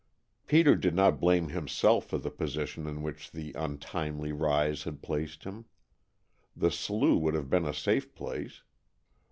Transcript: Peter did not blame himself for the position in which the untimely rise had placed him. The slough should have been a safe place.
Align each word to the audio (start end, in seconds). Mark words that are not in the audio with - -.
Peter 0.47 0.75
did 0.75 0.95
not 0.95 1.19
blame 1.19 1.49
himself 1.49 2.07
for 2.07 2.17
the 2.17 2.31
position 2.31 2.87
in 2.87 3.03
which 3.03 3.29
the 3.29 3.53
untimely 3.53 4.31
rise 4.31 4.81
had 4.81 5.03
placed 5.03 5.43
him. 5.43 5.65
The 6.55 6.71
slough 6.71 7.21
should 7.23 7.35
have 7.35 7.51
been 7.51 7.65
a 7.67 7.71
safe 7.75 8.15
place. 8.15 8.63